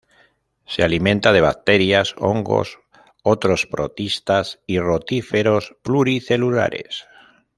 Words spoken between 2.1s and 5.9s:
hongos, otros protistas y rotíferos